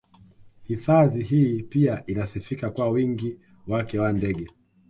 Hifadhi 0.63 1.23
hii 1.23 1.63
pia 1.63 2.03
inasifika 2.07 2.69
kwa 2.69 2.89
wingi 2.89 3.37
wake 3.67 3.99
wa 3.99 4.13
ndege 4.13 4.47